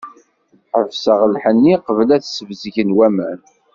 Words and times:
Ḥebseɣ 0.79 1.19
lḥenni, 1.33 1.75
qbel 1.85 2.09
ad 2.15 2.21
t-sbezgen 2.23 2.89
waman. 2.97 3.39